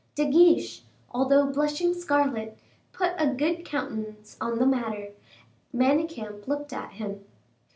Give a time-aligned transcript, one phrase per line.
[0.15, 0.81] De Guiche,
[1.11, 2.57] although blushing scarlet,
[2.91, 5.09] put a good countenance on the matter;
[5.71, 7.23] Manicamp looked at him.